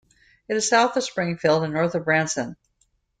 [0.47, 2.55] It is south of Springfield and north of Branson.